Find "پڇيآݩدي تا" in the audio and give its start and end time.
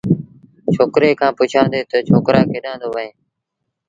1.37-1.97